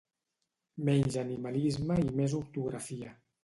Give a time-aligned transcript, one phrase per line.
[0.87, 3.17] Menys animalisme i més ortografia